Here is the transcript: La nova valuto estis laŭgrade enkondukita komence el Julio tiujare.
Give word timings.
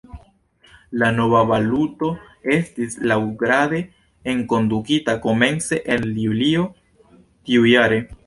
La 1.01 1.09
nova 1.17 1.41
valuto 1.49 2.07
estis 2.55 2.95
laŭgrade 3.11 3.81
enkondukita 4.35 5.15
komence 5.29 5.81
el 5.97 6.09
Julio 6.23 6.65
tiujare. 7.51 8.01